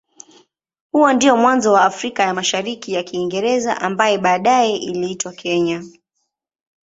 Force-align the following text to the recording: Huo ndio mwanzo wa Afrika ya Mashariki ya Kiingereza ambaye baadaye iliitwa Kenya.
Huo 0.91 1.13
ndio 1.13 1.37
mwanzo 1.37 1.71
wa 1.73 1.83
Afrika 1.85 2.23
ya 2.23 2.33
Mashariki 2.33 2.93
ya 2.93 3.03
Kiingereza 3.03 3.81
ambaye 3.81 4.17
baadaye 4.17 4.75
iliitwa 4.77 5.33
Kenya. 5.33 5.83